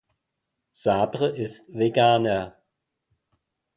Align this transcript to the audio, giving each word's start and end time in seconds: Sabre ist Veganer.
Sabre 0.71 1.27
ist 1.35 1.69
Veganer. 1.71 2.57